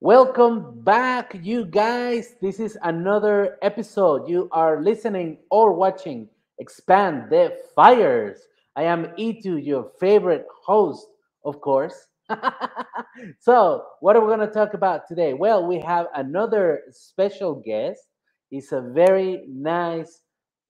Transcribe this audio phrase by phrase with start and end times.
[0.00, 2.34] Welcome back, you guys.
[2.42, 4.28] This is another episode.
[4.28, 8.40] You are listening or watching Expand the Fires.
[8.76, 11.06] I am Itu, your favorite host,
[11.46, 12.08] of course.
[13.40, 15.32] so, what are we going to talk about today?
[15.32, 18.02] Well, we have another special guest.
[18.50, 20.20] He's a very nice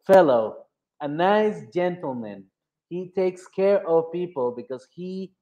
[0.07, 0.67] fellow,
[1.01, 2.45] a nice gentleman.
[2.91, 5.33] He takes care of people because he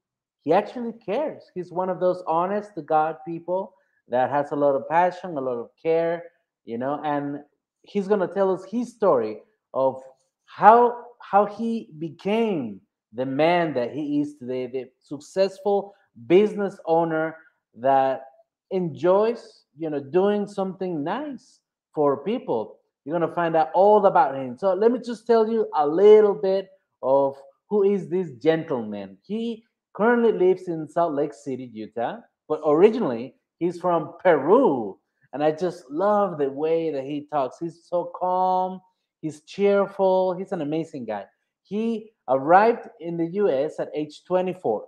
[0.44, 1.50] he actually cares.
[1.54, 3.74] He's one of those honest to God people
[4.08, 6.24] that has a lot of passion, a lot of care,
[6.64, 7.40] you know, and
[7.82, 9.38] he's going to tell us his story
[9.72, 10.02] of
[10.44, 12.80] how how he became
[13.14, 15.94] the man that he is today, the successful
[16.26, 17.36] business owner
[17.74, 18.24] that
[18.70, 21.60] enjoys, you know, doing something nice
[21.94, 22.78] for people.
[23.04, 24.58] You're going to find out all about him.
[24.58, 26.68] So let me just tell you a little bit
[27.02, 27.36] of
[27.68, 29.16] who is this gentleman.
[29.22, 34.98] He currently lives in Salt Lake City, Utah, but originally he's from Peru.
[35.32, 37.58] And I just love the way that he talks.
[37.58, 38.80] He's so calm,
[39.20, 41.24] he's cheerful, he's an amazing guy.
[41.62, 44.84] He arrived in the US at age 24.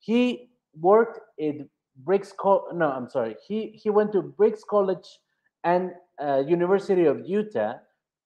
[0.00, 1.68] He worked in
[2.04, 3.36] Briggs Co- no, I'm sorry.
[3.46, 5.06] He he went to Briggs College
[5.64, 7.74] and uh, University of Utah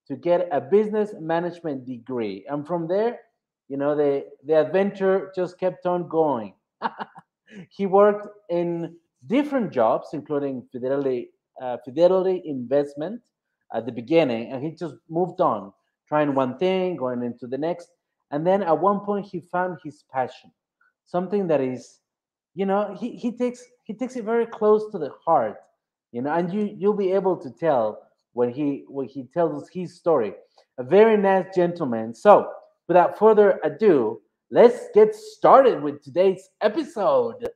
[0.09, 2.45] to get a business management degree.
[2.49, 3.19] And from there,
[3.69, 6.55] you know, the, the adventure just kept on going.
[7.71, 8.95] he worked in
[9.27, 13.21] different jobs, including Fidelity, uh, Fidelity Investment
[13.75, 15.73] at the beginning, and he just moved on,
[16.07, 17.89] trying one thing, going into the next.
[18.31, 20.51] And then at one point, he found his passion,
[21.05, 22.01] something that is,
[22.55, 25.59] you know, he, he takes he takes it very close to the heart,
[26.13, 28.03] you know, and you you'll be able to tell
[28.33, 30.35] when he when he tells his story.
[30.79, 32.15] A very nice gentleman.
[32.15, 32.51] So
[32.93, 37.49] without further ado, let's get started with today's episode.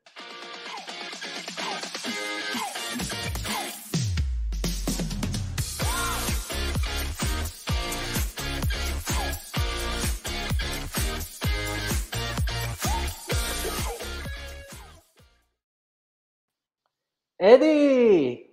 [17.39, 18.47] Eddie,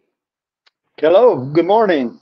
[0.98, 2.20] Hello, good morning.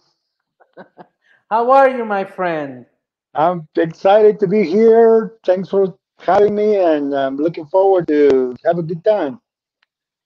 [1.49, 2.85] how are you, my friend?
[3.33, 5.37] I'm excited to be here.
[5.45, 9.39] Thanks for having me, and I'm looking forward to have a good time.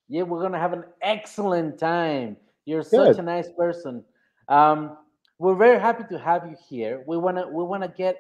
[0.08, 2.38] Yeah, we're gonna have an excellent time.
[2.66, 4.04] You're such a nice person.
[4.50, 4.98] Um,
[5.38, 7.04] we're very happy to have you here.
[7.08, 8.18] We wanna we wanna get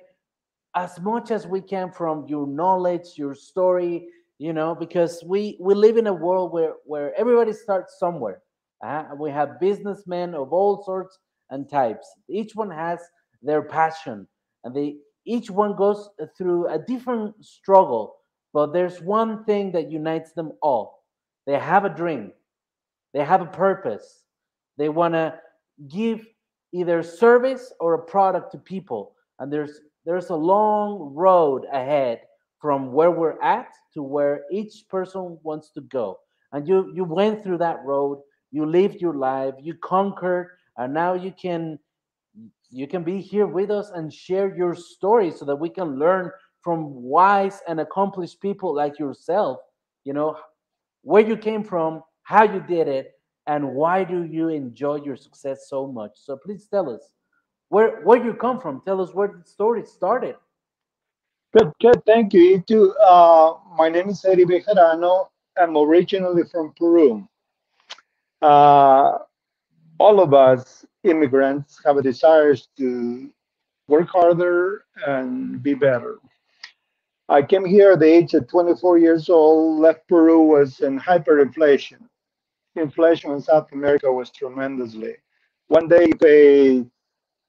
[0.75, 5.73] as much as we can from your knowledge, your story, you know, because we we
[5.73, 8.41] live in a world where where everybody starts somewhere.
[8.85, 11.17] Uh, we have businessmen of all sorts
[11.49, 12.07] and types.
[12.27, 12.99] Each one has
[13.41, 14.27] their passion,
[14.65, 18.17] and they each one goes through a different struggle.
[18.53, 21.03] But there's one thing that unites them all.
[21.45, 22.31] They have a dream.
[23.13, 24.23] They have a purpose.
[24.77, 25.39] They want to
[25.89, 26.25] give
[26.73, 29.15] either service or a product to people.
[29.39, 32.21] And there's there's a long road ahead
[32.59, 36.19] from where we're at to where each person wants to go.
[36.51, 38.21] And you you went through that road.
[38.51, 39.53] You lived your life.
[39.61, 41.79] You conquered, and now you can
[42.75, 46.29] you can be here with us and share your story so that we can learn
[46.61, 49.59] from wise and accomplished people like yourself.
[50.03, 50.37] You know
[51.01, 53.13] where you came from, how you did it,
[53.47, 56.11] and why do you enjoy your success so much.
[56.15, 57.13] So please tell us
[57.69, 58.81] where where you come from.
[58.85, 60.35] Tell us where the story started.
[61.57, 62.05] Good, good.
[62.05, 62.61] Thank you.
[62.67, 62.93] Too.
[63.01, 65.29] Uh, my name is Eddie Bejarano.
[65.57, 67.25] I'm originally from Peru.
[68.41, 69.19] Uh,
[69.97, 73.29] all of us immigrants have a desire to
[73.87, 76.17] work harder and be better.
[77.29, 81.99] I came here at the age of 24 years old, left Peru, was in hyperinflation.
[82.75, 85.15] Inflation in South America was tremendously.
[85.67, 86.85] One day you pay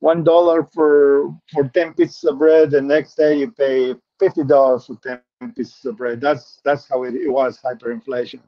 [0.01, 4.87] one dollar for for 10 pieces of bread, the next day you pay fifty dollars
[4.87, 6.21] for 10 pieces of bread.
[6.21, 8.41] That's that's how it, it was hyperinflation.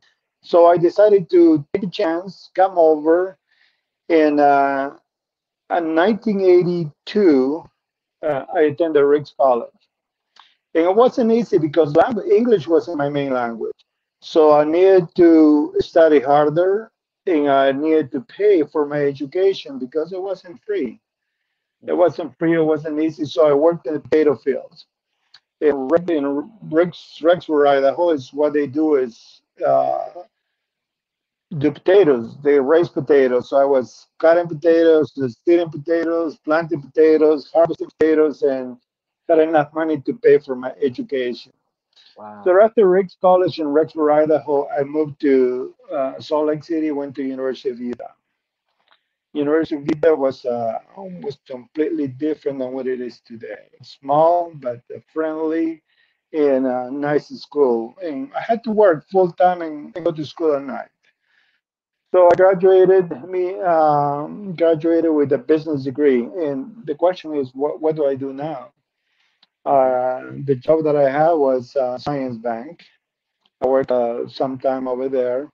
[0.43, 3.39] So I decided to take a chance, come over,
[4.09, 4.91] and uh,
[5.71, 7.65] in 1982,
[8.23, 9.71] uh, I attended Ricks College.
[10.75, 13.75] And it wasn't easy because language, English wasn't my main language.
[14.21, 16.91] So I needed to study harder
[17.27, 21.01] and I needed to pay for my education because it wasn't free.
[21.87, 23.25] It wasn't free, it wasn't easy.
[23.25, 24.87] So I worked in the potato fields.
[25.61, 30.07] Rick- in Rex, Rexburg, Idaho, is what they do is uh,
[31.57, 32.37] do potatoes.
[32.43, 33.49] They raise potatoes.
[33.51, 38.77] So I was cutting potatoes, stealing potatoes, planting potatoes, harvesting potatoes, and
[39.29, 41.53] got enough money to pay for my education.
[42.41, 42.57] So Wow.
[42.63, 47.23] after Ricks College in Rexburg, Idaho, I moved to uh, Salt Lake City, went to
[47.23, 48.13] University of Utah.
[49.33, 50.79] University of Utah was uh,
[51.23, 53.69] was completely different than what it is today.
[53.83, 55.83] Small but uh, friendly
[56.33, 57.95] and uh, nice school.
[58.03, 60.91] And I had to work full time and go to school at night.
[62.13, 63.11] So I graduated.
[63.29, 66.23] Me um, graduated with a business degree.
[66.25, 68.73] And the question is, what what do I do now?
[69.67, 72.85] Uh, the job that I had was uh, Zions Bank.
[73.63, 75.51] I worked uh, some time over there.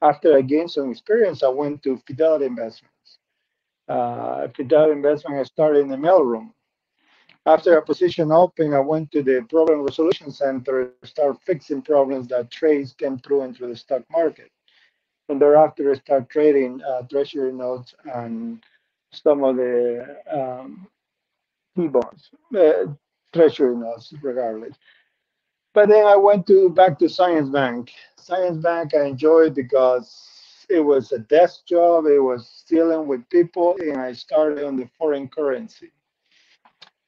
[0.00, 3.18] After I gained some experience, I went to Fidelity Investments.
[3.88, 6.52] Uh, Fidelity Investment, I started in the mailroom.
[7.46, 12.28] After a position opened, I went to the Problem Resolution Center, to start fixing problems
[12.28, 14.50] that trades came through into the stock market.
[15.28, 18.62] And thereafter, I start trading uh, treasury notes and
[19.12, 20.86] some of the um,
[21.76, 22.92] T-bonds, uh,
[23.32, 24.74] treasury notes, regardless.
[25.74, 27.92] But then I went to back to Zions Bank.
[28.18, 32.06] Zions Bank I enjoyed because it was a desk job.
[32.06, 35.92] It was dealing with people, and I started on the foreign currency.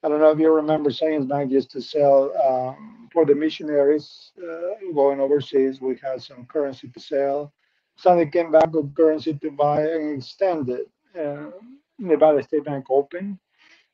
[0.03, 4.33] I don't know if you remember, Zions Bank used to sell um, for the missionaries
[4.43, 5.81] uh, going overseas.
[5.81, 7.53] We had some currency to sell.
[8.01, 10.91] Somebody came back with currency to buy and extend it.
[11.19, 11.51] Uh,
[11.99, 13.39] Nevada State Bank opened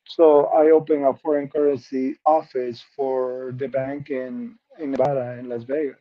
[0.07, 5.63] so I opened a foreign currency office for the bank in, in Nevada in Las
[5.63, 5.99] Vegas.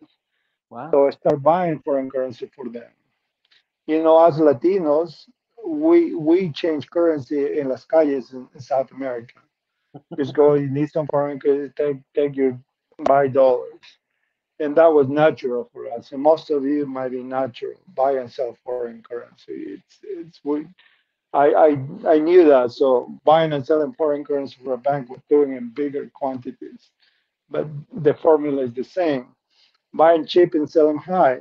[0.70, 0.90] Wow.
[0.92, 2.90] So I started buying foreign currency for them.
[3.86, 5.24] You know, as Latinos,
[5.64, 9.40] we we change currency in las calles in, in South America.
[10.18, 12.58] Just go, you need some foreign currency, take take your
[13.04, 13.80] buy dollars.
[14.60, 16.12] And that was natural for us.
[16.12, 19.74] And most of you might be natural, buy and sell foreign currency.
[19.76, 20.66] It's it's we
[21.32, 21.68] I, I
[22.06, 22.72] I knew that.
[22.72, 26.90] So buying and selling foreign currency for a bank was doing in bigger quantities.
[27.50, 29.34] But the formula is the same.
[29.94, 31.40] Buying cheap and selling high.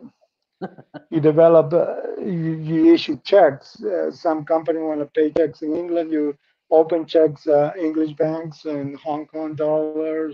[1.10, 3.82] You develop, uh, you, you issue checks.
[3.84, 6.12] Uh, some company want to pay checks in England.
[6.12, 6.36] You
[6.72, 10.32] open checks, uh, English banks and Hong Kong dollars,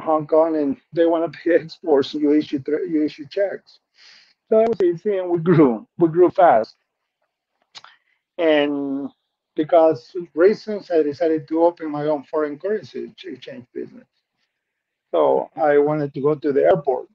[0.00, 2.14] Hong Kong, and they want to pay exports.
[2.14, 3.80] You issue you issue checks.
[4.50, 5.86] So it was easy, and we grew.
[5.98, 6.76] We grew fast.
[8.38, 9.10] And
[9.56, 14.06] because reasons, I decided to open my own foreign currency exchange business.
[15.12, 17.08] So I wanted to go to the airport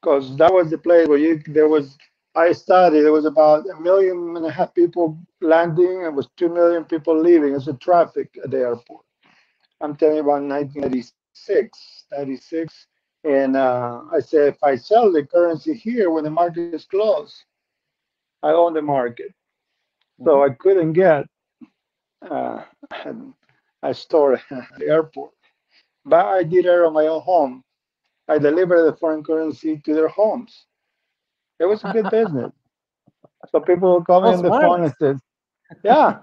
[0.00, 1.96] because that was the place where you there was.
[2.36, 3.02] I studied.
[3.02, 7.20] There was about a million and a half people landing, and was two million people
[7.20, 7.54] leaving.
[7.54, 9.04] It's a traffic at the airport.
[9.80, 10.42] I'm telling you about
[11.46, 12.86] 1996, 96,
[13.24, 17.44] and uh, I said if I sell the currency here when the market is closed,
[18.42, 19.32] I own the market.
[20.24, 20.44] So Mhm.
[20.44, 21.24] I couldn't get
[22.30, 22.62] uh,
[23.82, 25.32] a store at the airport,
[26.04, 27.64] but I did it on my own home.
[28.28, 30.66] I delivered the foreign currency to their homes.
[31.60, 32.52] It was a good business.
[33.48, 34.72] So people would call me on the smart.
[34.72, 35.18] phone and said,
[35.82, 36.18] "Yeah,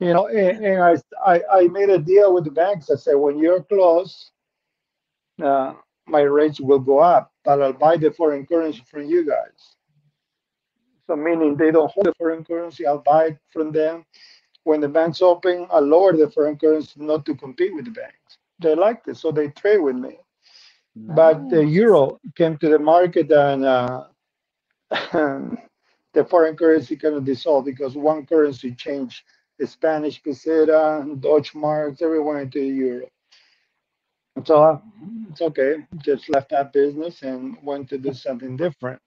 [0.00, 2.90] you know," and, and I, I I made a deal with the banks.
[2.90, 4.32] I said, "When you're closed,
[5.42, 5.74] uh,
[6.06, 9.76] my rates will go up, but I'll buy the foreign currency from you guys."
[11.06, 14.04] So meaning they don't hold the foreign currency, I'll buy it from them.
[14.64, 18.38] When the banks open, I lower the foreign currency not to compete with the banks.
[18.58, 20.18] They liked it, so they trade with me.
[20.94, 24.04] But the euro came to the market and uh,
[24.90, 29.22] the foreign currency kind of dissolved because one currency changed
[29.58, 33.06] the Spanish peseta, Dutch marks, everyone into the euro.
[34.44, 34.80] So uh,
[35.30, 39.00] it's okay, just left that business and went to do something different.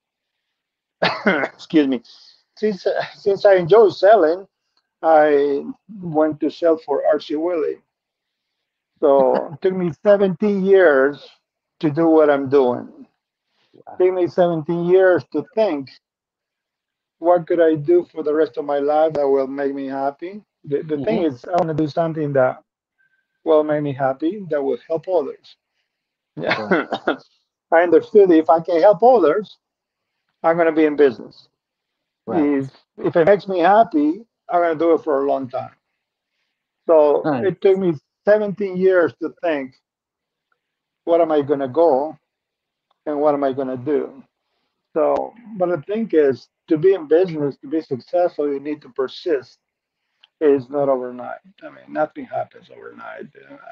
[1.25, 2.01] Excuse me.
[2.57, 4.47] Since, since I enjoy selling,
[5.01, 5.63] I
[6.01, 7.77] went to sell for RC Willey.
[9.01, 11.27] So it took me 17 years
[11.79, 13.07] to do what I'm doing.
[13.73, 15.89] It took me 17 years to think
[17.19, 20.43] what could I do for the rest of my life that will make me happy.
[20.65, 21.23] The, the thing Mhm.
[21.23, 22.63] is, I want to do something that
[23.43, 25.55] will make me happy, that will help others.
[26.36, 26.86] Yeah.
[27.71, 29.57] I understood if I can help others,
[30.43, 31.48] I'm going to be in business.
[32.25, 32.43] Right.
[32.43, 35.71] If, if it makes me happy, I'm going to do it for a long time.
[36.88, 37.48] So Nice.
[37.48, 37.93] it took me
[38.25, 39.74] 17 years to think,
[41.05, 42.17] what am I going to go
[43.05, 44.24] and what am I going to do?
[44.93, 48.89] So, but the thing is, to be in business, to be successful, you need to
[48.89, 49.57] persist.
[50.41, 51.39] It's not overnight.
[51.63, 53.27] I mean, nothing happens overnight.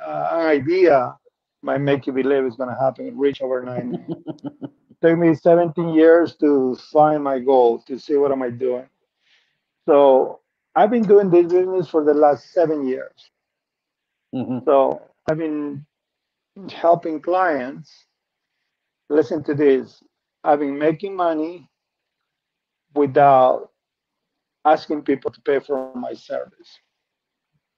[0.05, 1.17] Uh, an idea
[1.63, 3.85] might make you believe it's going to happen, reach overnight.
[5.03, 8.87] Took me 17 years to find my goal, to see what am I doing.
[9.87, 10.41] So
[10.75, 13.31] I've been doing this business for the last seven years.
[14.35, 14.65] Mhm.
[14.65, 15.85] So I've been
[16.73, 18.05] helping clients
[19.09, 20.03] listen to this.
[20.43, 21.69] I've been making money
[22.95, 23.71] without
[24.65, 26.79] asking people to pay for my service.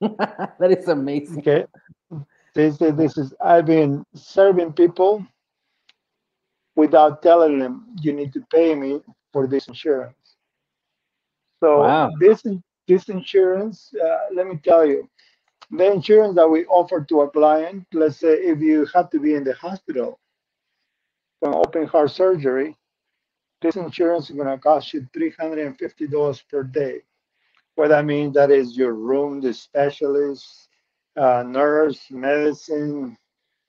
[0.00, 1.38] that is amazing.
[1.38, 1.64] Okay.
[2.54, 5.24] This, this is I've been serving people
[6.76, 9.00] without telling them you need to pay me
[9.32, 10.36] for this insurance.
[11.62, 12.10] So Wow.
[12.20, 12.42] this
[12.88, 15.08] this insurance, uh, let me tell you,
[15.70, 19.34] the insurance that we offer to a client, let's say if you have to be
[19.34, 20.18] in the hospital
[21.40, 22.76] for an open heart surgery,
[23.62, 27.00] this insurance is going to cost you $350 per day.
[27.76, 30.68] What that means, that is your room, the specialist,
[31.16, 33.16] uh, nurse, medicine,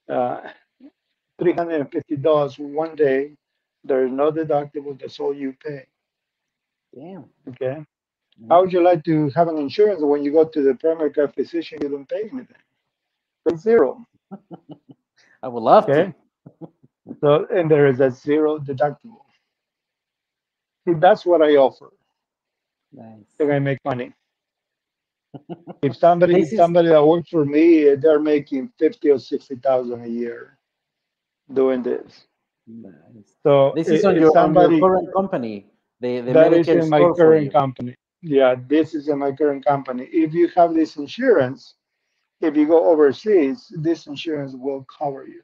[0.09, 0.41] uh,
[1.41, 3.35] $350 one day.
[3.85, 5.85] There is no deductible, that's all you pay.
[6.95, 7.25] Damn.
[7.49, 7.85] Okay.
[8.49, 11.27] How would you like to have an insurance when you go to the primary care
[11.27, 12.47] physician, you don't pay anything?
[13.47, 14.05] Pay zero.
[15.43, 16.13] I would love Okay.
[17.21, 19.23] So, and there is a zero deductible.
[20.85, 21.91] That's what I offer.
[22.91, 23.25] Nice.
[23.39, 24.13] Gonna make money.
[25.81, 30.07] If somebody, is- somebody that works for me, they're making fifty or sixty thousand a
[30.07, 30.57] year
[31.51, 32.27] doing this.
[32.67, 33.35] Nice.
[33.43, 35.65] So This is on if your, on your current company,
[35.99, 37.95] the, the that is Medicare in my current company.
[38.21, 40.05] Yeah, this is in my current company.
[40.11, 41.75] If you have this insurance,
[42.39, 45.41] if you go overseas, this insurance will cover you.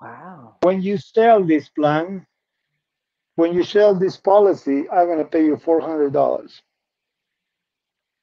[0.00, 0.56] Wow.
[0.62, 2.26] When you sell this plan,
[3.38, 6.60] when you sell this policy, I'm gonna pay you four hundred dollars.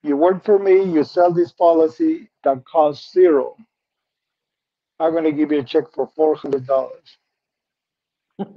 [0.03, 3.55] You work for me, you sell this policy that costs zero.
[4.99, 7.17] I'm gonna give you a check for four hundred dollars.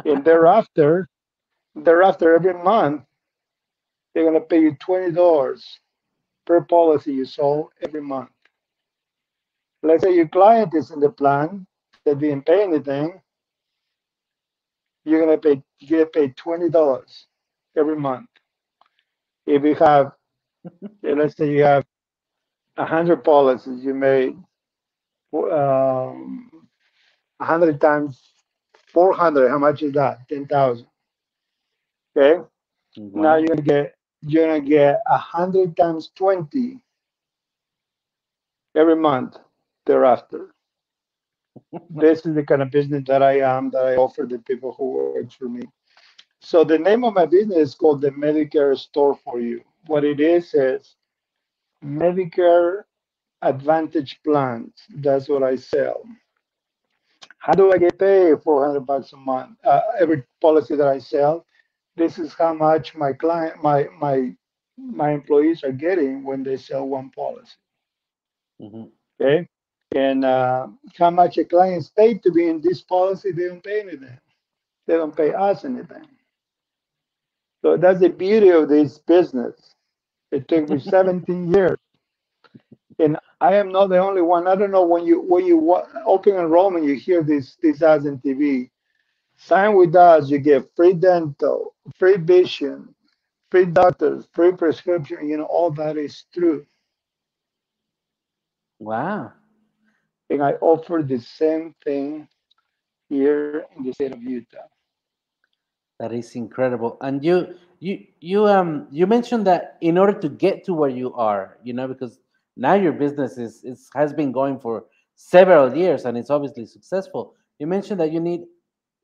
[0.04, 1.08] And thereafter,
[1.76, 3.04] thereafter every month,
[4.14, 5.80] they're gonna pay you twenty dollars
[6.46, 8.30] per policy you sold every month.
[9.82, 11.66] Let's say your client is in the plan,
[12.04, 13.22] they didn't pay anything,
[15.08, 17.26] you're gonna pay you get paid twenty dollars
[17.76, 18.28] every month.
[19.46, 20.12] If you have,
[21.02, 21.84] let's say you have
[22.76, 24.36] a hundred policies, you made
[25.34, 26.50] um,
[27.40, 28.20] a hundred times
[28.92, 29.50] four hundred.
[29.50, 30.28] How much is that?
[30.28, 30.86] Ten thousand.
[32.16, 32.42] Okay.
[33.14, 36.80] Now you're gonna get you're gonna get a hundred times twenty
[38.76, 39.36] every month
[39.86, 40.54] thereafter.
[41.90, 44.92] this is the kind of business that I am that I offer the people who
[44.92, 45.62] work for me.
[46.40, 49.62] So the name of my business is called the Medicare Store for You.
[49.86, 50.96] What it is is
[51.84, 52.84] Medicare
[53.42, 54.72] Advantage plans.
[54.96, 56.02] That's what I sell.
[57.38, 58.42] How do I get paid?
[58.42, 59.58] Four hundred bucks a month.
[59.64, 61.46] Uh, every policy that I sell,
[61.96, 64.34] this is how much my client, my my
[64.76, 67.56] my employees are getting when they sell one policy.
[68.60, 68.92] Mhm.
[69.20, 69.48] Okay.
[69.94, 70.68] And uh,
[70.98, 74.18] how much a client's paid to be in this policy, they don't pay anything.
[74.86, 76.06] They don't pay us anything.
[77.62, 79.74] So that's the beauty of this business.
[80.32, 81.78] It took me 17 years.
[82.98, 84.48] And I am not the only one.
[84.48, 88.18] I don't know when you when you open enrollment, you hear this these ads on
[88.18, 88.70] TV.
[89.36, 92.94] Sign with us, you get free dental, free vision,
[93.50, 95.28] free doctors, free prescription.
[95.28, 96.66] You know, all that is true.
[98.80, 99.32] Wow.
[100.30, 102.28] And I offer the same thing
[103.08, 104.68] here in the state of Utah.
[105.98, 106.96] That is incredible.
[107.00, 111.14] And you you you um you mentioned that in order to get to where you
[111.14, 112.20] are, you know, because
[112.56, 114.84] now your business is, is has been going for
[115.16, 117.34] several years and it's obviously successful.
[117.58, 118.42] You mentioned that you need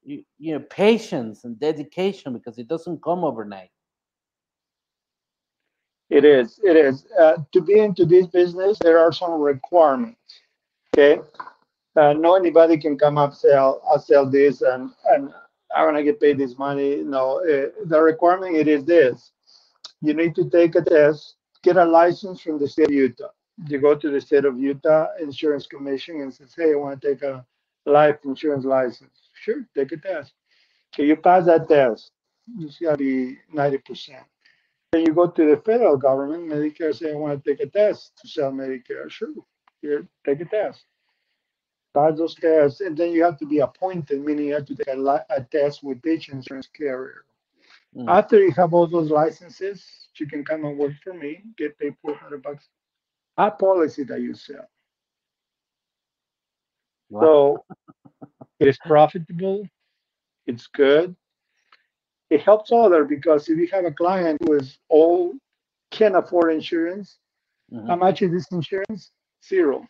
[0.04, 3.70] you, you know patience and dedication because it doesn't come overnight.
[6.10, 6.60] It is.
[6.62, 7.06] It is.
[7.18, 10.18] Uh, to be into this business, there are some requirements.
[10.96, 11.20] Okay.
[11.96, 13.82] Uh, no anybody can come up sell.
[13.88, 15.32] I'll sell this and and
[15.74, 17.02] I'm gonna get paid this money.
[17.02, 19.32] No, uh, the requirement it is this:
[20.02, 21.34] you need to take a test,
[21.64, 23.30] get a license from the state of Utah.
[23.66, 27.08] You go to the state of Utah Insurance Commission and says, "Hey, I want to
[27.08, 27.44] take a
[27.86, 30.32] life insurance license." Sure, take a test.
[30.94, 32.12] Okay, you pass that test.
[32.60, 34.24] It's gotta be ninety percent.
[34.92, 38.12] Then you go to the federal government, Medicare say, I want to take a test
[38.22, 39.10] to sell Medicare.
[39.10, 39.34] Sure,
[39.84, 40.84] here, take a test.
[41.94, 44.88] Pass those tests, and then you have to be appointed, meaning you have to take
[44.88, 47.24] a, li- a test with each insurance carrier.
[47.94, 48.08] Mm.
[48.08, 49.84] After you have all those licenses,
[50.18, 52.68] you can come and work for me, get paid 400 bucks
[53.36, 54.68] a policy that you sell.
[57.10, 57.20] Wow.
[57.20, 57.64] So
[58.60, 59.68] it is profitable,
[60.46, 61.14] it's good.
[62.30, 65.36] It helps other because if you have a client who is old,
[65.90, 67.18] can't afford insurance,
[67.72, 67.88] Mhm.
[67.88, 69.10] How much is this insurance?
[69.48, 69.86] Zero.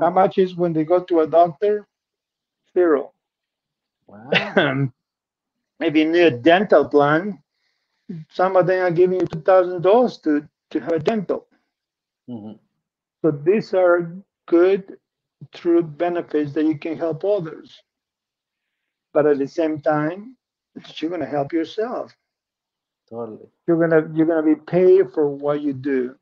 [0.00, 1.86] How much is when they go to a doctor?
[2.74, 3.12] zero.
[4.06, 4.30] Wow.
[5.80, 7.42] if you need a dental plan,
[8.30, 11.46] some of them are giving you two thousand dollars to to have a dental.
[12.28, 12.52] Mm-hmm.
[13.22, 14.16] So these are
[14.46, 14.96] good,
[15.52, 17.82] true benefits that you can help others.
[19.12, 20.36] But at the same time,
[20.96, 22.14] you're gonna help yourself.
[23.08, 23.48] Totally.
[23.66, 26.16] You're gonna you're gonna be paid for what you do.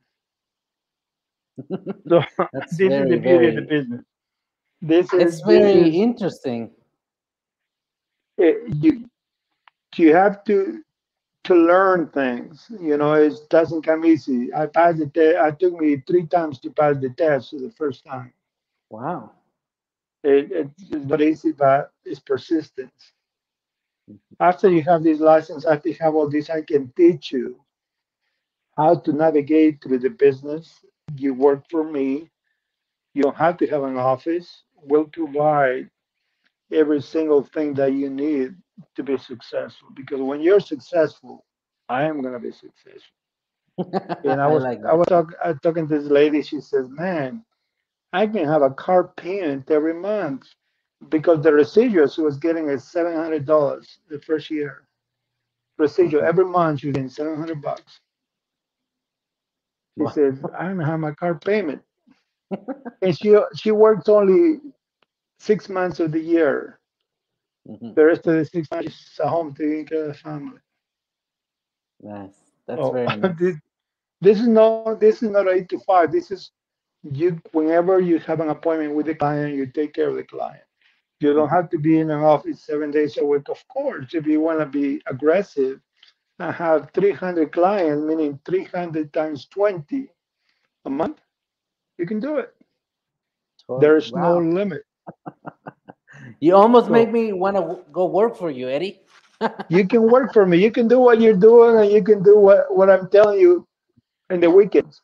[2.09, 2.23] So
[2.53, 4.05] That's this very, is the beauty of the business.
[4.81, 6.71] This is It's very is interesting.
[8.38, 9.09] it, you
[9.97, 10.83] you have to
[11.45, 12.67] to learn things.
[12.81, 14.53] You know, it doesn't come easy.
[14.55, 15.37] I passed the test.
[15.38, 18.33] It took me three times to pass the test for the first time.
[18.91, 19.33] Wow.
[20.25, 23.12] It, it's not easy, but it's persistence.
[24.11, 24.35] Mm-hmm.
[24.41, 27.61] After you have this license, after you have all this, I can teach you
[28.77, 30.85] how to navigate through the business.
[31.17, 32.31] You work for me.
[33.15, 34.65] You don't have to have an office.
[34.77, 35.91] We'll provide
[36.73, 38.55] every single thing that you need
[38.97, 39.88] to be successful.
[39.95, 41.45] Because when you're successful,
[41.88, 43.15] I am gonna be successful.
[44.25, 46.43] And I I was like I was talk, I was talking to this lady.
[46.43, 47.45] She says, "Man,
[48.12, 50.45] I can have a car payment every month
[51.09, 54.87] because the residual she was getting is seven hundred dollars the first year.
[55.79, 58.00] Residual every month she's getting seven hundred bucks.
[59.99, 60.14] She Wow.
[60.14, 61.83] says, I don't have my car payment,
[63.02, 64.61] and she she works only
[65.38, 66.78] six months of the year.
[67.67, 67.97] Mhm.
[67.97, 70.61] The rest of the six months she's at home taking care of the family.
[72.00, 72.52] Nice.
[72.67, 73.59] That's Oh, very this, nice.
[74.21, 75.95] this is not this is not eight to five.
[75.95, 76.35] This is
[76.93, 80.64] you whenever you have an appointment with the client, you take care of the client.
[81.21, 81.50] You don't Mhm.
[81.50, 83.49] have to be in an office seven days a week.
[83.49, 85.81] Of course, if you want to be aggressive
[86.38, 90.09] and have 300 clients, meaning 300 times 20
[90.87, 91.18] a month,
[91.99, 92.54] you can do it.
[93.76, 94.83] There's no limit.
[96.40, 99.00] You almost make me want to go work for you, Eddie.
[99.68, 100.59] you can work for me.
[100.59, 103.67] You can do what you're doing, and you can do what, what I'm telling you
[104.30, 105.00] in the weekends.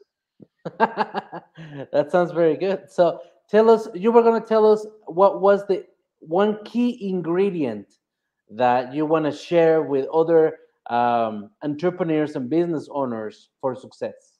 [0.78, 2.90] that sounds very good.
[2.90, 5.87] So tell us, you were going to tell us what was the
[6.20, 7.88] one key ingredient
[8.50, 10.59] that you want to share with other
[10.90, 14.38] um, entrepreneurs and business owners for success.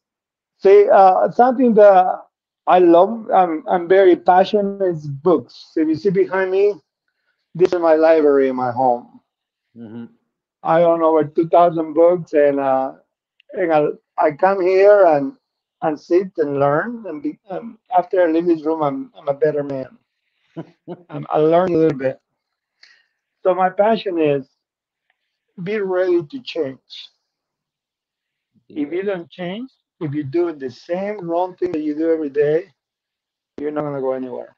[0.59, 2.23] See, uh, something that
[2.67, 5.73] I love, I'm, I'm very passionate is books.
[5.77, 6.75] If you see behind me,
[7.55, 9.21] this is my library in my home.
[9.77, 10.07] hmm
[10.63, 12.95] I own over 2,000 books, and uh,
[13.55, 13.87] and I,
[14.19, 15.35] I come here and
[15.83, 17.05] and sit and learn.
[17.09, 19.99] And be, um, after I leave this room, I'm I'm a better man.
[21.31, 22.21] I learn a little bit.
[23.45, 24.49] So my passion is
[25.62, 27.11] be ready to change.
[28.69, 32.11] Be If you don't change, if you do the same wrong thing that you do
[32.12, 32.73] every day,
[33.59, 34.57] you're not gonna go anywhere.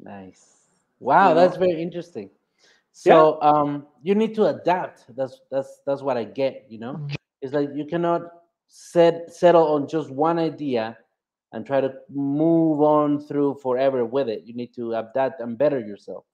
[0.00, 0.68] Nice.
[1.00, 1.66] Wow, You that's know?
[1.66, 2.30] very interesting.
[3.04, 3.14] Yeah.
[3.14, 5.04] So um, you need to adapt.
[5.16, 6.66] That's that's that's what I get.
[6.68, 7.06] You know,
[7.40, 8.22] it's like you cannot
[8.68, 10.98] set settle on just one idea
[11.52, 14.44] and try to move on through forever with it.
[14.44, 16.24] You need to adapt and better yourself.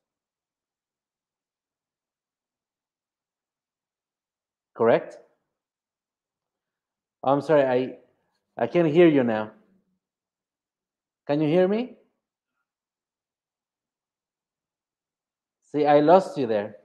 [4.74, 5.18] Correct?
[7.22, 9.52] I'm sorry, I I can't hear you now.
[11.26, 11.96] Can you hear me?
[15.72, 16.76] See, I lost you there.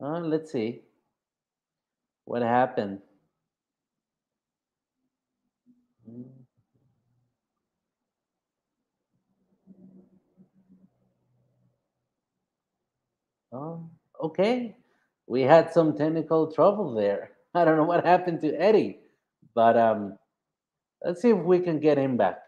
[0.00, 0.82] Oh, let's see
[2.26, 3.00] what happened.
[13.52, 13.88] Oh,
[14.20, 14.76] okay.
[15.26, 17.30] We had some technical trouble there.
[17.54, 19.00] I don't know what happened to Eddie,
[19.54, 20.18] but um,
[21.04, 22.40] let's see if we can get him back.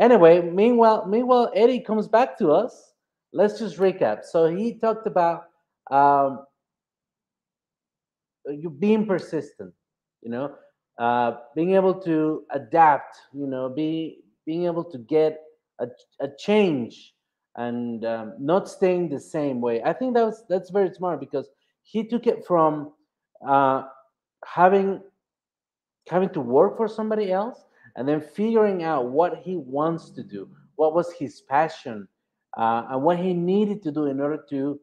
[0.00, 2.94] Anyway, meanwhile, meanwhile, Eddie comes back to us.
[3.32, 4.24] Let's just recap.
[4.24, 5.44] So he talked about
[5.90, 6.46] um,
[8.46, 9.72] you being persistent,
[10.22, 10.54] you know,
[10.98, 15.40] uh, being able to adapt, you know, be being able to get
[15.80, 15.86] a,
[16.20, 17.14] a change
[17.56, 19.82] and um, not staying the same way.
[19.82, 21.48] I think that was that's very smart because
[21.90, 22.92] he took it from
[23.46, 23.82] uh,
[24.44, 25.00] having
[26.08, 27.64] having to work for somebody else
[27.96, 32.06] and then figuring out what he wants to do, what was his passion,
[32.56, 34.80] uh, and what he needed to do in order to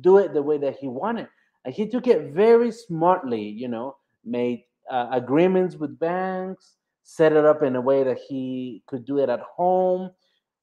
[0.00, 1.28] do it the way that he wanted.
[1.64, 7.44] And he took it very smartly, you know, made uh, agreements with banks, set it
[7.44, 10.10] up in a way that he could do it at home,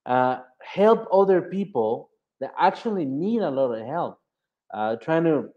[0.06, 4.18] uh, help other people that actually need a lot of help,
[4.72, 5.50] uh, trying to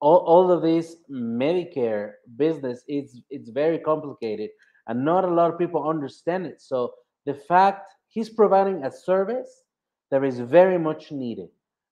[0.00, 4.50] all, all of this medicare business it's it's very complicated
[4.86, 6.60] and not a lot of people understand it.
[6.60, 6.92] So
[7.26, 9.62] the fact he's providing a service
[10.10, 11.48] that is very much needed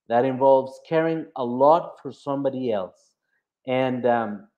[0.08, 3.14] that involves caring a lot for somebody else.
[3.66, 4.48] And um,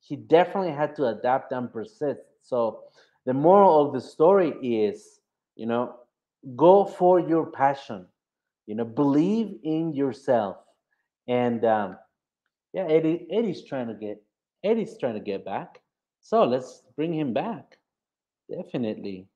[0.00, 2.20] he definitely had to adapt and persist.
[2.42, 2.84] So
[3.24, 5.20] the moral of the story is
[5.56, 5.96] you know
[6.56, 8.06] go for your passion
[8.66, 10.58] you know believe in yourself.
[11.26, 11.96] And um,
[12.72, 14.22] yeah eddie eddie's trying to get
[14.64, 15.80] eddie's trying to get back.
[16.20, 17.78] So let's bring him back.
[18.50, 19.26] Definitely.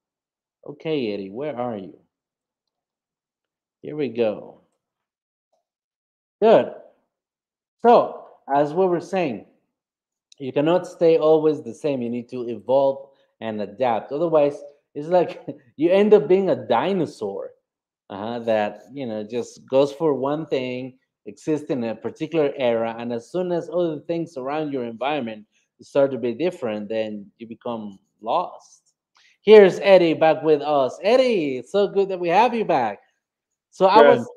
[0.66, 1.98] Okay eddie where are you?
[3.82, 4.60] Here we go.
[6.40, 6.72] Good.
[7.82, 9.46] So as we were saying
[10.38, 12.02] you cannot stay always the same.
[12.02, 13.08] You need to evolve
[13.40, 14.12] and adapt.
[14.12, 14.56] Otherwise
[14.94, 15.44] it's like
[15.76, 17.50] you end up being a dinosaur
[18.10, 23.12] uh, that you know just goes for one thing exists in a particular era and
[23.12, 25.44] as soon as other things around your environment
[25.80, 28.94] start to be different then you become lost.
[29.42, 30.98] Here's eddie back with us.
[31.02, 32.98] Eddie it's so good that we have you back.
[33.70, 34.28] So i was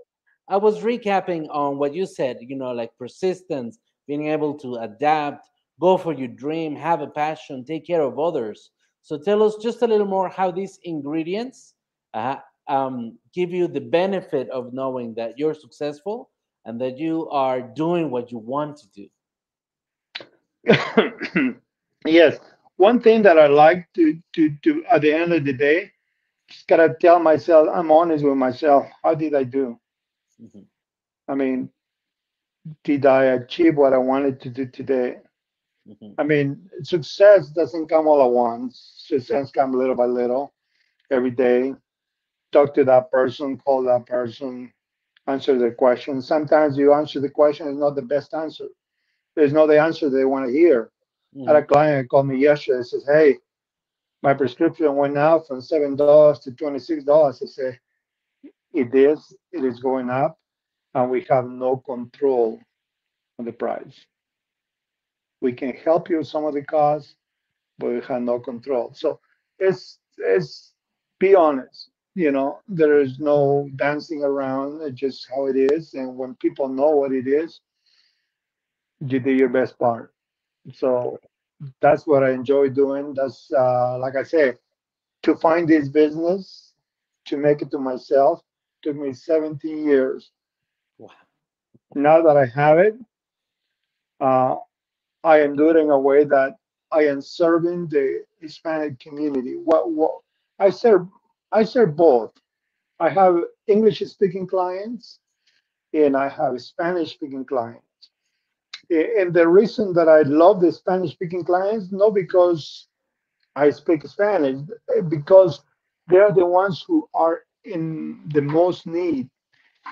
[0.49, 5.47] i was recapping on what you said you know like persistence being able to adapt
[5.79, 8.71] go for your dream have a passion take care of others.
[9.03, 11.75] So tell us just a little more how these ingredients
[12.13, 16.29] uh, um, give you the benefit of knowing that you're successful
[16.67, 19.09] and that you are doing what you want to do.
[22.05, 22.39] yes.
[22.77, 25.91] One thing that I like to, to, to, at the end of the day,
[26.49, 28.85] just gotta tell myself, I'm honest with myself.
[29.03, 29.79] How did I do?
[30.39, 30.67] Mhm,
[31.27, 31.71] I mean,
[32.83, 35.17] did I achieve what I wanted to do today?
[35.85, 38.93] mhm, I mean, success doesn't come all at once.
[39.07, 40.53] Success comes little by little,
[41.11, 41.75] every day.
[42.51, 44.71] Talk to that person, call that person,
[45.27, 46.21] answer the question.
[46.21, 48.67] Sometimes you answer the question is not the best answer.
[49.35, 50.91] There's not the answer they want to hear.
[51.47, 52.77] I had a mhm, client called me yesterday.
[52.77, 53.37] And says, "Hey,
[54.23, 57.79] my prescription went out from seven dollars to twenty six dollars." I say,
[58.73, 59.35] "It is.
[59.51, 60.37] It is going up,
[60.93, 62.59] and we have no control
[63.39, 64.05] on the price.
[65.41, 67.15] We can help you with some of the costs,
[67.79, 68.93] but we have no control.
[68.93, 69.19] So
[69.59, 70.73] it's it's
[71.19, 71.91] be honest.
[72.17, 74.81] You know, there is no dancing around.
[74.81, 75.93] It's just how it is.
[75.93, 77.61] And when people know what it is,
[79.01, 80.11] you do your best part.
[80.73, 81.19] So
[81.79, 83.13] that's what I enjoy doing.
[83.13, 84.53] That's uh, like I say,
[85.21, 86.73] to find this business,
[87.25, 88.41] to make it to myself,
[88.81, 90.31] took me 17 years.
[90.97, 91.11] Wow.
[91.93, 92.95] Now that I have it,
[94.19, 94.55] uh,
[95.23, 96.55] I am doing it in a way that
[96.91, 99.55] I am serving the Hispanic community.
[99.55, 100.13] What, what
[100.57, 101.07] I serve,
[101.51, 102.33] I serve both.
[102.99, 105.19] I have English speaking clients
[105.93, 107.83] and I have Spanish speaking clients.
[108.89, 112.87] And the reason that I love the Spanish speaking clients, not because
[113.55, 114.61] I speak Spanish,
[115.09, 115.61] because
[116.07, 119.29] they're the ones who are in the most need.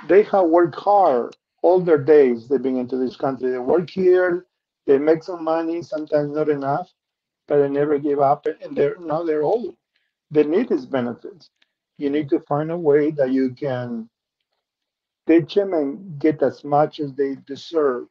[0.07, 3.51] They have worked hard all their days they've been into this country.
[3.51, 4.45] They work here,
[4.85, 6.93] they make some money, sometimes not enough,
[7.47, 9.75] but they never give up and they're now they're old.
[10.31, 11.49] They need these benefits.
[11.97, 14.09] You need to find a way that you can
[15.27, 18.07] teach them and get as much as they deserve.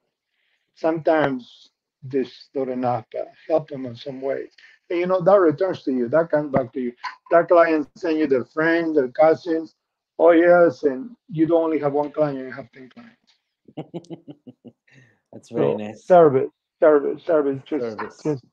[0.75, 1.71] Sometimes
[2.03, 4.51] this is not enough, but help them in some way.
[4.91, 6.93] And you know, that returns to you, that comes back to you.
[7.31, 9.63] That client send you their friends, their cousins.
[10.07, 13.35] Oh yes, and you don't only have one client, you have 10 clients.
[15.33, 16.05] That's very So nice.
[16.05, 16.51] service,
[16.81, 18.23] service, service, just Service.
[18.23, 18.45] just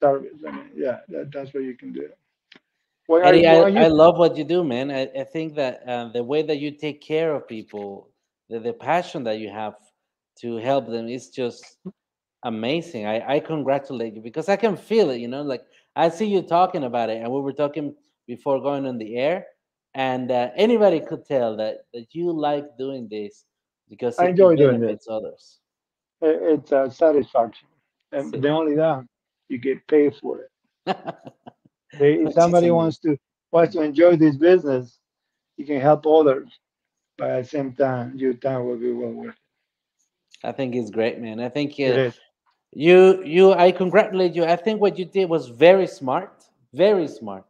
[0.00, 0.38] service.
[0.46, 2.08] I mean, yeah, that, that's what you can do.
[3.20, 4.90] Eddie, I, when I you love what you do, man.
[4.90, 8.10] I, I think that uh, the way that you take care of people,
[8.48, 9.74] the, the passion that you have
[10.40, 11.78] to help them is just
[12.44, 13.06] amazing.
[13.06, 15.62] I, I congratulate you because I can feel it, you know, like
[15.94, 17.94] I see you talking about it, and we were talking
[18.26, 19.46] before going on the air,
[19.94, 23.44] and uh, anybody could tell that, that you like doing this
[23.90, 25.60] because I it, it enjoy doing benefits others.
[26.22, 27.68] it, it's a satisfaction.
[28.12, 28.38] And See?
[28.38, 29.04] not only that,
[29.48, 30.40] you get paid for
[30.86, 30.96] it.
[31.98, 33.16] They, if somebody wants to
[33.50, 34.98] wants to enjoy this business,
[35.56, 36.48] you can help others,
[37.18, 40.46] but at the same time, your time will be well worth it.
[40.48, 41.40] I think it's great, man.
[41.40, 41.98] I think uh.
[42.74, 44.44] You, you, I congratulate you.
[44.44, 47.44] I think what you did was very smart, very smart.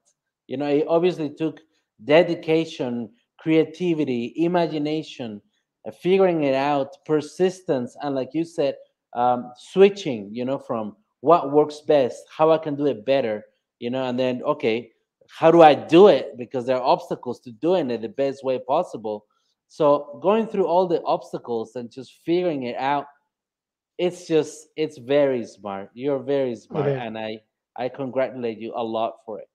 [0.49, 1.61] You know, it obviously took
[2.05, 5.41] dedication, creativity, imagination,
[5.87, 8.75] uh, figuring it out, persistence, and like you said,
[9.15, 10.29] um, switching.
[10.35, 13.45] You know, from what works best, how I can do it better.
[13.83, 14.93] You know, and then okay,
[15.29, 16.39] how do I do it?
[16.39, 19.27] Because there are obstacles to doing it the best way possible.
[19.69, 23.07] So going through all the obstacles and just figuring it out
[23.99, 26.99] it's just it's very smart you're very smart is.
[27.01, 27.39] and i
[27.77, 29.49] i congratulate you a lot for it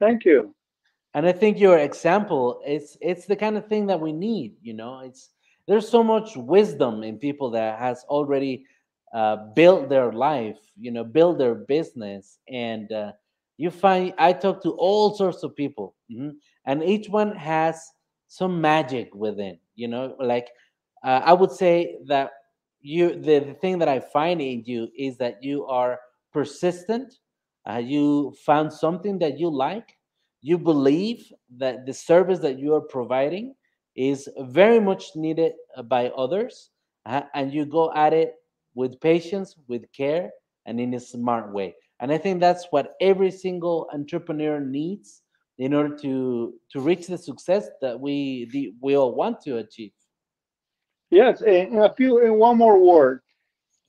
[0.00, 0.54] Thank you.
[1.14, 4.56] and I think your example it's it's the kind of thing that we need.
[4.62, 5.30] You know, it's
[5.66, 8.66] there's so much wisdom in people that has already
[9.14, 10.58] uh, built their life.
[10.78, 13.12] You know, build their business, and uh,
[13.58, 16.32] you find I talk to all sorts of people, mhm,
[16.66, 17.80] and each one has
[18.28, 19.58] some magic within.
[19.76, 20.48] You know, like
[21.04, 22.30] uh, I would say that
[22.80, 25.98] you the, the thing that I find in you is that you are
[26.32, 27.14] persistent.
[27.68, 29.96] Uh, you found something that you like.
[30.42, 33.54] You believe that the service that you are providing
[33.96, 35.52] is very much needed
[35.86, 36.70] by others,
[37.06, 38.34] uh, and you go at it
[38.74, 40.30] with patience, with care,
[40.66, 41.74] and in a smart way.
[42.00, 45.22] And I think that's what every single entrepreneur needs
[45.58, 49.92] in order to to reach the success that we the, we all want to achieve.
[51.10, 53.20] Yes, and a few in one more word.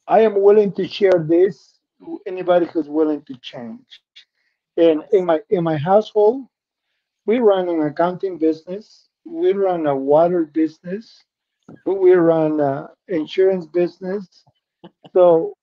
[0.07, 4.01] I am willing to share this to anybody who's willing to change.
[4.77, 6.45] And in my in my household,
[7.25, 11.23] we run an accounting business, we run a water business,
[11.85, 14.43] we run a insurance business.
[15.13, 15.53] So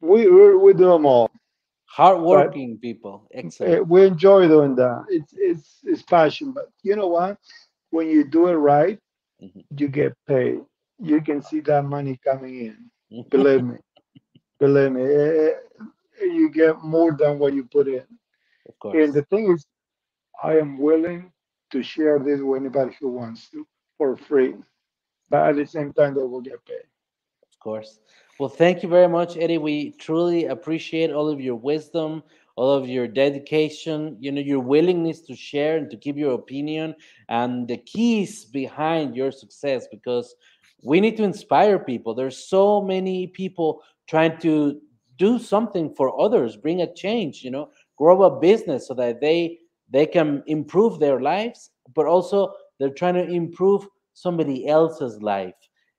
[0.00, 1.30] we we, we do them all.
[1.30, 3.28] But Hardworking people.
[3.32, 3.88] Excellent.
[3.88, 5.04] we enjoy doing that.
[5.08, 6.52] It's it's it's passion.
[6.52, 7.38] But you know what?
[7.90, 8.98] When you do it right,
[9.42, 9.64] Mhm.
[9.78, 10.60] you get paid.
[10.98, 12.90] You can see that money coming in.
[13.30, 13.76] Believe me.
[14.60, 15.02] Believe me.
[15.02, 15.50] Eh,
[16.20, 18.06] eh, You get more than what you put in.
[18.68, 18.96] of course.
[18.98, 19.66] And the thing is,
[20.42, 21.32] I am willing
[21.72, 23.66] to share this with anybody who wants to
[23.98, 24.54] for free.
[25.30, 26.86] But at the same time, they will get paid.
[27.62, 28.00] Of course.
[28.40, 29.58] Well, thank you very much, Eddie.
[29.58, 32.24] We truly appreciate all of your wisdom,
[32.56, 36.96] all of your dedication, you know, your willingness to share and to give your opinion
[37.28, 40.34] and the keys behind your success because
[40.82, 42.14] we need to inspire people.
[42.14, 44.80] There's so many people trying to
[45.16, 49.58] do something for others, bring a change, you know, grow a business so that they
[49.88, 55.54] they can improve their lives, but also they're trying to improve somebody else's life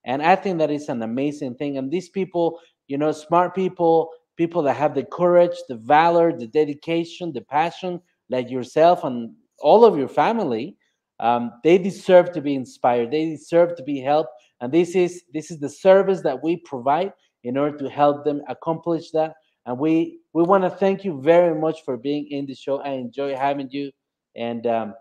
[0.06, 1.78] and I think that is an amazing thing.
[1.78, 6.48] And these people, you know, smart people, people that have the courage, the valor, the
[6.48, 10.76] dedication, the passion, like yourself and all of your family,
[11.20, 13.12] um, they deserve to be inspired.
[13.12, 14.32] They deserve to be helped.
[14.60, 17.14] And this is this is the service that we provide
[17.44, 19.34] in order to help them accomplish that.
[19.66, 22.80] And we we want to thank you very much for being in the show.
[22.82, 23.92] I enjoy having you.
[24.36, 24.96] And um,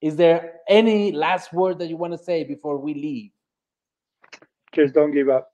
[0.00, 3.30] is there any last word that you want to say before we leave?
[4.78, 5.50] Just don't give up.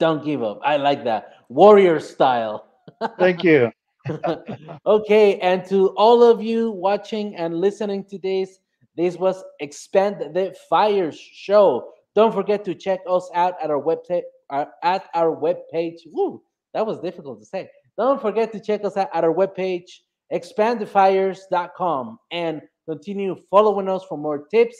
[0.00, 0.60] Don't give up.
[0.64, 1.34] I like that.
[1.48, 2.66] Warrior style.
[3.18, 3.70] Thank you.
[4.86, 8.58] okay, and to all of you watching and listening to this,
[8.96, 11.92] this was Expand the Fire show.
[12.14, 15.98] Don't forget to check us out at our website uh, at our webpage.
[16.10, 17.68] Woo, that was difficult to say.
[17.98, 19.90] Don't forget to check us out at our webpage
[20.32, 24.76] expandthefires.com and continue following us for more tips,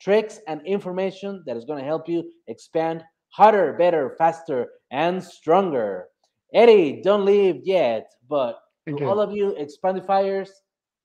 [0.00, 6.06] tricks, and information that is going to help you expand harder, better, faster, and stronger.
[6.54, 9.22] Eddie, don't leave yet, but to Thank all you.
[9.22, 10.50] of you expandifiers,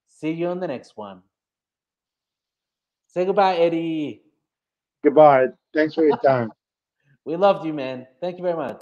[0.07, 1.21] see you on the next one.
[3.07, 4.23] Say goodbye, Eddie.
[5.03, 5.47] Goodbye.
[5.73, 6.51] Thanks for your time.
[7.25, 8.07] We loved you, man.
[8.21, 8.81] Thank you very much.